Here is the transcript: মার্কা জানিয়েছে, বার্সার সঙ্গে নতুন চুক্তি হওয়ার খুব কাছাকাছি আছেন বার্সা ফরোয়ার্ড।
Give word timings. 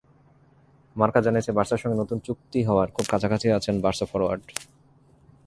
মার্কা 0.95 1.19
জানিয়েছে, 1.25 1.51
বার্সার 1.57 1.81
সঙ্গে 1.81 1.97
নতুন 2.01 2.17
চুক্তি 2.27 2.59
হওয়ার 2.67 2.87
খুব 2.95 3.05
কাছাকাছি 3.11 3.47
আছেন 3.57 3.75
বার্সা 3.83 4.05
ফরোয়ার্ড। 4.11 4.43